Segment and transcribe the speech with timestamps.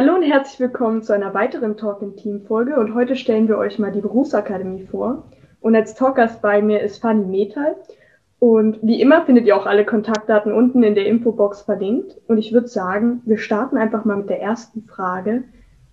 [0.00, 3.58] Hallo und herzlich willkommen zu einer weiteren Talk im Team Folge und heute stellen wir
[3.58, 5.24] euch mal die Berufsakademie vor.
[5.60, 7.74] Und als Talkgast bei mir ist Fanny Metal
[8.38, 12.52] und wie immer findet ihr auch alle Kontaktdaten unten in der Infobox verlinkt und ich
[12.52, 15.42] würde sagen, wir starten einfach mal mit der ersten Frage.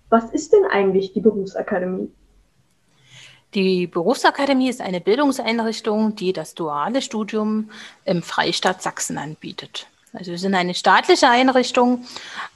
[0.08, 2.08] Was ist denn eigentlich die Berufsakademie?
[3.54, 7.70] Die Berufsakademie ist eine Bildungseinrichtung, die das duale Studium
[8.04, 9.88] im Freistaat Sachsen anbietet.
[10.16, 12.04] Also wir sind eine staatliche Einrichtung,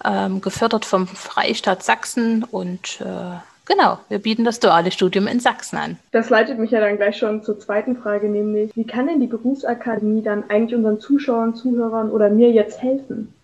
[0.05, 5.77] ähm, gefördert vom Freistaat Sachsen und äh, genau, wir bieten das duale Studium in Sachsen
[5.77, 5.98] an.
[6.10, 9.27] Das leitet mich ja dann gleich schon zur zweiten Frage, nämlich wie kann denn die
[9.27, 13.34] Berufsakademie dann eigentlich unseren Zuschauern, Zuhörern oder mir jetzt helfen?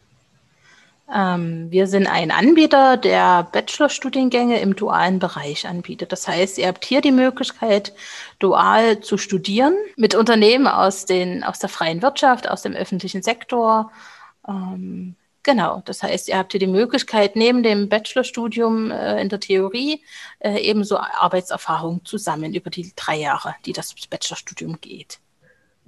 [1.13, 6.11] Ähm, wir sind ein Anbieter, der Bachelorstudiengänge im dualen Bereich anbietet.
[6.13, 7.93] Das heißt, ihr habt hier die Möglichkeit,
[8.39, 13.93] dual zu studieren mit Unternehmen aus, den, aus der freien Wirtschaft, aus dem öffentlichen Sektor.
[14.49, 19.41] Ähm, genau, das heißt, ihr habt hier die Möglichkeit, neben dem Bachelorstudium äh, in der
[19.41, 20.03] Theorie
[20.41, 25.21] äh, ebenso Arbeitserfahrung zu sammeln über die drei Jahre, die das Bachelorstudium geht.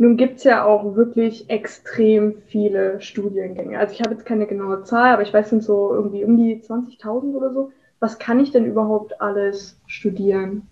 [0.00, 3.78] Nun gibt es ja auch wirklich extrem viele Studiengänge.
[3.78, 6.62] Also ich habe jetzt keine genaue Zahl, aber ich weiß, sind so irgendwie um die
[6.62, 7.72] 20.000 oder so.
[7.98, 10.68] Was kann ich denn überhaupt alles studieren?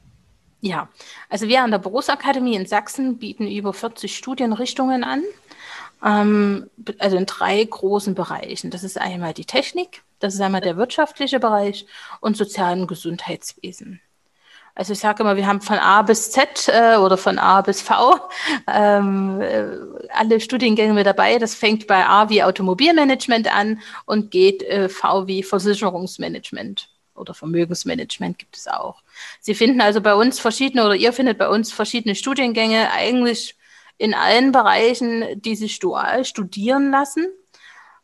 [0.61, 0.89] Ja,
[1.29, 5.25] also wir an der Berufsakademie in Sachsen bieten über 40 Studienrichtungen an,
[6.05, 8.71] ähm, also in drei großen Bereichen.
[8.71, 11.87] Das ist einmal die Technik, das ist einmal der wirtschaftliche Bereich
[12.21, 14.01] und Sozial- und Gesundheitswesen.
[14.77, 17.81] Also ich sage immer, wir haben von A bis Z äh, oder von A bis
[17.81, 18.21] V
[18.69, 19.69] ähm, äh,
[20.11, 21.39] alle Studiengänge mit dabei.
[21.39, 28.39] Das fängt bei A wie Automobilmanagement an und geht äh, V wie Versicherungsmanagement oder Vermögensmanagement
[28.39, 29.03] gibt es auch.
[29.41, 33.57] Sie finden also bei uns verschiedene oder ihr findet bei uns verschiedene Studiengänge eigentlich
[33.97, 37.29] in allen Bereichen, die sich dual studieren lassen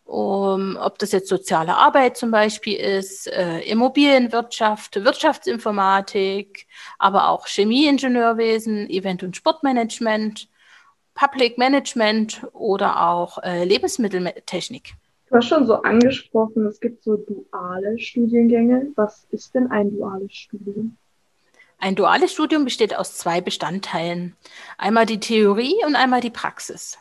[0.04, 6.66] um, ob das jetzt soziale Arbeit zum Beispiel ist, äh, Immobilienwirtschaft, Wirtschaftsinformatik,
[6.98, 10.48] aber auch Chemieingenieurwesen, Event- und Sportmanagement,
[11.14, 14.94] Public Management oder auch äh, Lebensmitteltechnik.
[15.28, 18.88] Du hast schon so angesprochen, es gibt so duale Studiengänge.
[18.96, 20.96] Was ist denn ein duales Studium?
[21.78, 24.36] Ein duales Studium besteht aus zwei Bestandteilen.
[24.78, 26.98] Einmal die Theorie und einmal die Praxis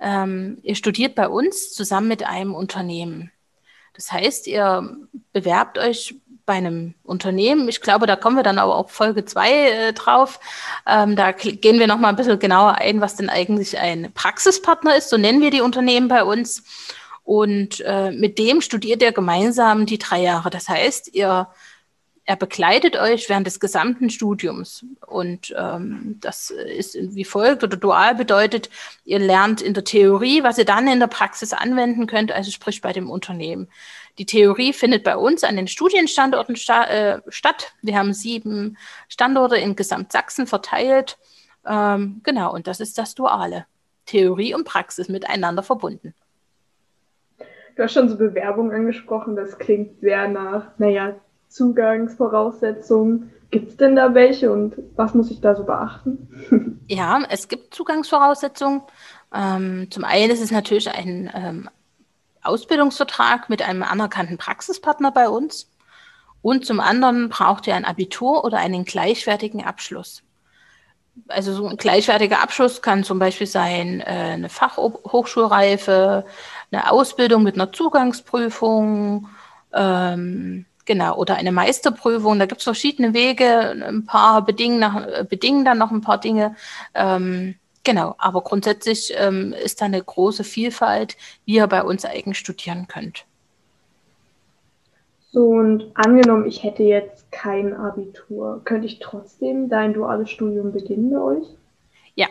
[0.00, 3.30] ähm, ihr studiert bei uns zusammen mit einem Unternehmen.
[3.94, 4.96] Das heißt, ihr
[5.32, 6.14] bewerbt euch
[6.46, 7.68] bei einem Unternehmen.
[7.68, 10.40] Ich glaube, da kommen wir dann auch auf Folge zwei äh, drauf.
[10.86, 14.96] Ähm, da gehen wir noch mal ein bisschen genauer ein, was denn eigentlich ein Praxispartner
[14.96, 15.10] ist.
[15.10, 16.64] So nennen wir die Unternehmen bei uns.
[17.22, 20.48] Und äh, mit dem studiert ihr gemeinsam die drei Jahre.
[20.48, 21.48] Das heißt, ihr
[22.28, 24.84] er begleitet euch während des gesamten Studiums.
[25.06, 28.68] Und ähm, das ist wie folgt oder dual bedeutet,
[29.06, 32.82] ihr lernt in der Theorie, was ihr dann in der Praxis anwenden könnt, also sprich
[32.82, 33.68] bei dem Unternehmen.
[34.18, 37.72] Die Theorie findet bei uns an den Studienstandorten sta äh, statt.
[37.80, 38.76] Wir haben sieben
[39.08, 41.16] Standorte in Gesamtsachsen verteilt.
[41.66, 43.64] Ähm, genau, und das ist das Duale.
[44.04, 46.12] Theorie und Praxis miteinander verbunden.
[47.74, 51.14] Du hast schon so Bewerbung angesprochen, das klingt sehr nach, naja,
[51.48, 53.32] Zugangsvoraussetzungen?
[53.50, 56.80] Gibt es denn da welche und was muss ich da so beachten?
[56.88, 58.82] ja, es gibt Zugangsvoraussetzungen.
[59.34, 61.70] Ähm, zum einen ist es natürlich ein ähm,
[62.42, 65.70] Ausbildungsvertrag mit einem anerkannten Praxispartner bei uns.
[66.42, 70.22] Und zum anderen braucht ihr ein Abitur oder einen gleichwertigen Abschluss.
[71.26, 76.24] Also so ein gleichwertiger Abschluss kann zum Beispiel sein äh, eine Fachhochschulreife,
[76.70, 79.28] eine Ausbildung mit einer Zugangsprüfung,
[79.72, 82.38] ähm, Genau, oder eine Meisterprüfung.
[82.38, 83.44] Da gibt es verschiedene Wege.
[83.46, 86.56] Ein paar bedingen, nach, bedingen dann noch ein paar Dinge.
[86.94, 92.32] Ähm, genau, aber grundsätzlich ähm, ist da eine große Vielfalt, wie ihr bei uns eigen
[92.32, 93.26] studieren könnt.
[95.30, 101.10] So, und angenommen, ich hätte jetzt kein Abitur, könnte ich trotzdem dein duales Studium beginnen
[101.10, 101.46] bei euch?
[102.14, 102.28] Ja,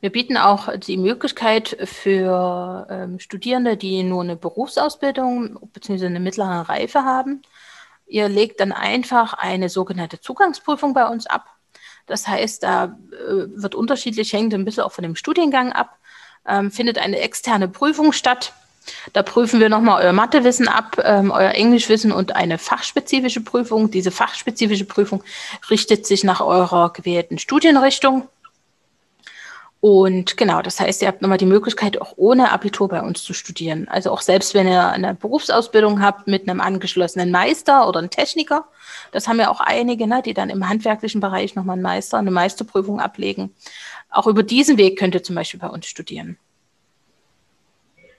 [0.00, 6.06] wir bieten auch die Möglichkeit für ähm, Studierende, die nur eine Berufsausbildung bzw.
[6.06, 7.42] eine mittlere Reife haben,
[8.12, 11.46] Ihr legt dann einfach eine sogenannte Zugangsprüfung bei uns ab.
[12.06, 15.96] Das heißt, da äh, wird unterschiedlich, hängt ein bisschen auch von dem Studiengang ab,
[16.46, 18.52] ähm, findet eine externe Prüfung statt.
[19.14, 23.90] Da prüfen wir nochmal euer Mathewissen ab, ähm, euer Englischwissen und eine fachspezifische Prüfung.
[23.90, 25.24] Diese fachspezifische Prüfung
[25.70, 28.28] richtet sich nach eurer gewählten Studienrichtung.
[29.84, 33.34] Und genau, das heißt, ihr habt nochmal die Möglichkeit, auch ohne Abitur bei uns zu
[33.34, 33.88] studieren.
[33.88, 38.66] Also auch selbst wenn ihr eine Berufsausbildung habt mit einem angeschlossenen Meister oder einem Techniker,
[39.10, 42.30] das haben ja auch einige, ne, die dann im handwerklichen Bereich nochmal einen Meister, eine
[42.30, 43.56] Meisterprüfung ablegen.
[44.08, 46.38] Auch über diesen Weg könnt ihr zum Beispiel bei uns studieren.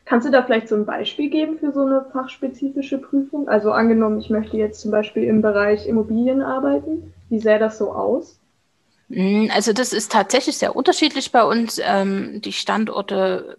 [0.04, 3.48] Kannst du da vielleicht so ein Beispiel geben für so eine fachspezifische Prüfung?
[3.48, 7.13] Also angenommen, ich möchte jetzt zum Beispiel im Bereich Immobilien arbeiten.
[7.30, 8.38] Wie sähe das so aus?
[9.13, 11.80] Mm, also das ist tatsächlich sehr unterschiedlich bei uns.
[11.83, 13.57] Ähm, die Standorte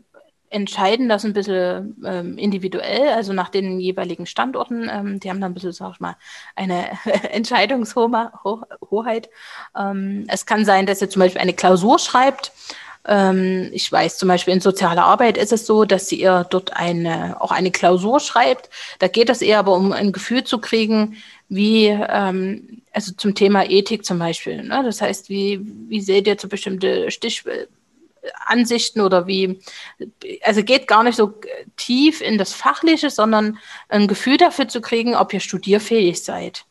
[0.51, 4.89] entscheiden das ein bisschen ähm, individuell, also nach den jeweiligen Standorten.
[4.91, 6.17] Ähm, die haben dann ein bisschen, sag ich mal,
[6.55, 6.91] eine
[7.31, 9.31] Entscheidungshoheit.
[9.77, 12.53] Ähm, es kann sein, dass ihr zum Beispiel eine Klausur schreibt.
[13.07, 17.41] Ähm, ich weiß zum Beispiel in sozialer Arbeit ist es so, dass ihr dort eine,
[17.41, 18.71] auch eine Klausur schreibt.
[18.99, 21.17] Da geht es eher aber um ein Gefühl zu kriegen,
[21.49, 24.63] wie, ähm, also zum Thema Ethik zum Beispiel.
[24.63, 24.83] Ne?
[24.85, 29.61] Das heißt, wie, wie seht ihr zu bestimmte Stichansichten oder wie,
[30.43, 31.35] also geht gar nicht so
[31.77, 33.59] tief in das Fachliche, sondern
[33.89, 36.65] ein Gefühl dafür zu kriegen, ob ihr studierfähig seid.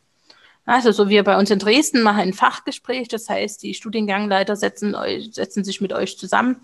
[0.65, 4.95] Also so wie bei uns in Dresden machen ein Fachgespräch, das heißt, die Studiengangleiter setzen,
[5.31, 6.61] setzen sich mit euch zusammen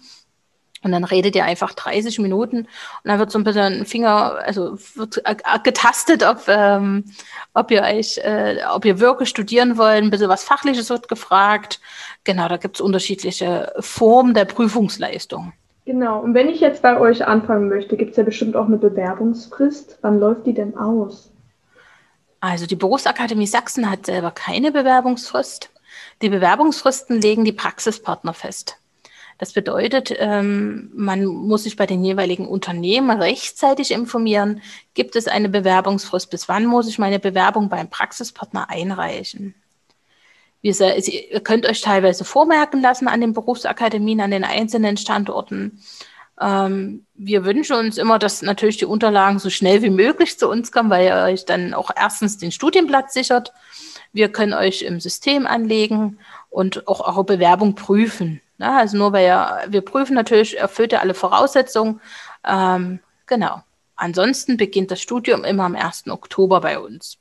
[0.83, 2.67] und dann redet ihr einfach 30 Minuten und
[3.03, 5.21] dann wird so ein bisschen ein Finger, also wird
[5.63, 7.05] getastet, ob, ähm,
[7.53, 11.81] ob ihr euch, äh, ob ihr wirklich studieren wollt, ein bisschen was Fachliches wird gefragt.
[12.23, 15.53] Genau, da gibt es unterschiedliche Formen der Prüfungsleistung.
[15.85, 18.77] Genau, und wenn ich jetzt bei euch anfangen möchte, gibt es ja bestimmt auch eine
[18.77, 19.97] Bewerbungsfrist.
[20.01, 21.31] Wann läuft die denn aus?
[22.39, 25.69] Also die Berufsakademie Sachsen hat selber keine Bewerbungsfrist.
[26.21, 28.77] Die Bewerbungsfristen legen die Praxispartner fest.
[29.39, 34.61] Das bedeutet, ähm, man muss sich bei den jeweiligen Unternehmen rechtzeitig informieren,
[34.93, 39.55] gibt es eine Bewerbungsfrist, bis wann muss ich meine Bewerbung beim Praxispartner einreichen.
[40.61, 45.81] ihr könnt euch teilweise vormerken lassen an den Berufsakademien, an den einzelnen Standorten.
[46.41, 50.71] Ähm, wir wünschen uns immer, dass natürlich die Unterlagen so schnell wie möglich zu uns
[50.71, 53.53] kommen, weil ihr euch dann auch erstens den Studienplatz sichert.
[54.13, 56.19] Wir können euch im System anlegen
[56.49, 58.41] und auch eure Bewerbung prüfen.
[58.57, 62.01] Ja, also nur weil ja, wir prüfen natürlich, erfüllt er alle Voraussetzungen.
[62.45, 63.61] Ähm, genau.
[63.95, 66.07] Ansonsten beginnt das Studium immer am 1.
[66.07, 67.17] Oktober bei uns.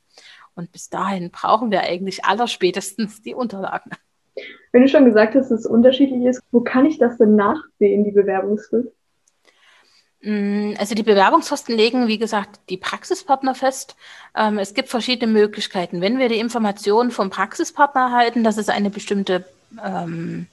[0.55, 3.91] Und bis dahin brauchen wir eigentlich allerspätestens die Unterlagen.
[4.71, 8.03] Wenn du schon gesagt hast, dass es unterschiedlich ist, wo kann ich das denn nachsehen,
[8.03, 8.89] die Bewerbungsfrist?
[10.21, 13.95] Mm, also die Bewerbungsfristen legen, wie gesagt, die Praxispartner fest.
[14.35, 16.01] Ähm, es gibt verschiedene Möglichkeiten.
[16.01, 19.45] Wenn wir die Informationen vom Praxispartner erhalten, dass es eine bestimmte
[19.83, 20.47] ähm,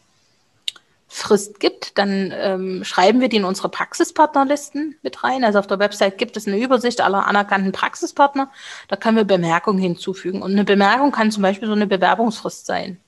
[1.09, 5.45] Frist gibt, dann ähm, schreiben wir die in unsere Praxispartnerlisten mit rein.
[5.45, 8.51] Also auf der Website gibt es eine Übersicht aller anerkannten Praxispartner.
[8.89, 10.43] Da können wir Bemerkungen hinzufügen.
[10.43, 13.01] Und eine Bemerkung kann zum Beispiel so eine Bewerbungsfrist sein.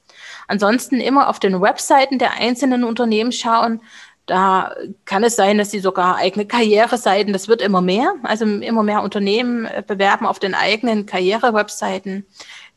[0.46, 3.80] Ansonsten immer auf den Webseiten der einzelnen Unternehmen schauen.
[4.28, 4.74] Da
[5.06, 8.14] kann es sein, dass sie sogar eigene Karriereseiten, das wird immer mehr.
[8.22, 12.26] Also immer mehr Unternehmen äh, bewerben auf den eigenen Karriere-Webseiten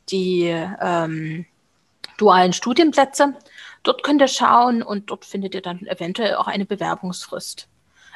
[0.10, 1.46] die ähm,
[2.18, 3.36] dualen Studienplätze.
[3.84, 7.68] Dort könnt ihr schauen und dort findet ihr dann eventuell auch eine Bewerbungsfrist.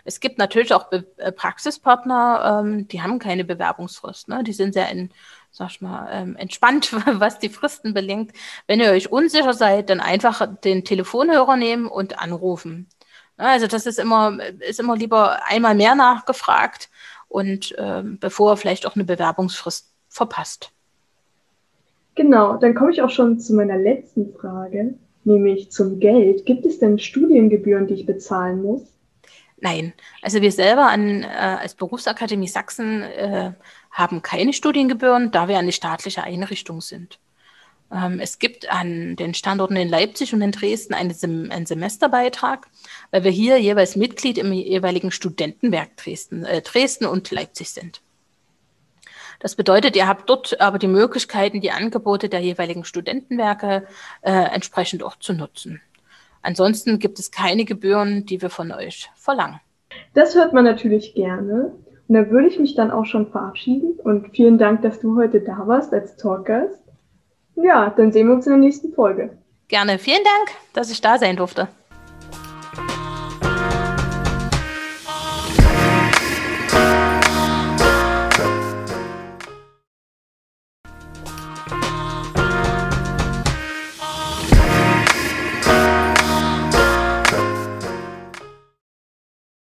[0.05, 4.29] Es gibt natürlich auch Be äh, Praxispartner, ähm, die haben keine Bewerbungsfrist.
[4.29, 4.43] Ne?
[4.43, 5.11] Die sind sehr in,
[5.51, 8.31] sag ich mal, ähm, entspannt, was die Fristen belingt.
[8.67, 12.87] Wenn ihr euch unsicher seid, dann einfach den Telefonhörer nehmen und anrufen.
[13.37, 13.47] Ne?
[13.47, 16.89] Also das ist immer, ist immer lieber einmal mehr nachgefragt
[17.27, 20.71] und ähm, bevor vielleicht auch eine Bewerbungsfrist verpasst.
[22.15, 26.45] Genau, dann komme ich auch schon zu meiner letzten Frage nämlich zum Geld.
[26.45, 28.83] Gibt es denn Studiengebühren, die ich bezahlen muss?
[29.57, 33.53] Nein, also wir selber an, äh, als Berufsakademie Sachsen äh,
[33.89, 37.19] haben keine Studiengebühren, da wir eine staatliche Einrichtung sind.
[37.91, 42.67] Ähm, es gibt an den Standorten in Leipzig und in Dresden einen, Sem einen Semesterbeitrag,
[43.11, 48.01] weil wir hier jeweils Mitglied im jeweiligen Studentenwerk Dresden, äh, Dresden und Leipzig sind.
[49.39, 53.85] Das bedeutet, ihr habt dort aber die Möglichkeiten, die Angebote der jeweiligen Studentenwerke
[54.21, 55.81] äh, entsprechend auch zu nutzen.
[56.41, 59.59] Ansonsten gibt es keine Gebühren, die wir von euch verlangen.
[60.13, 61.73] Das hört man natürlich gerne.
[62.07, 63.99] Und da würde ich mich dann auch schon verabschieden.
[64.03, 66.84] Und vielen Dank, dass du heute da warst als Talkgast.
[67.55, 69.37] Ja, dann sehen wir uns in der nächsten Folge.
[69.67, 69.97] Gerne.
[69.97, 71.67] Vielen Dank, dass ich da sein durfte.